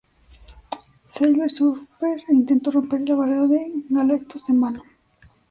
[1.05, 4.83] Silver Surfer intentó romper la barrera de Galactus en vano.